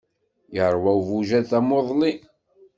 [0.63, 2.13] Iṛwa ubujad tamuḍli.